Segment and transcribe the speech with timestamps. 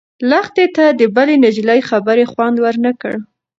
[0.29, 3.13] لښتې ته د بلې نجلۍ خبر خوند ورنه کړ.